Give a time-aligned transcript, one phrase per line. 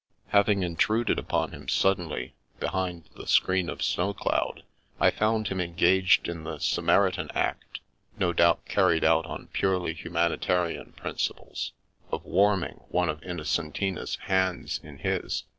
[0.29, 4.63] Having intruded upon him suddenly, behind the screen of snow cloud,
[4.99, 7.81] I found him engaged in the Samaritan act—
[8.19, 11.73] ^no doubt carried out on purely hu manitarian principles—
[12.11, 15.43] of warming one of Innocen tina's hands in his.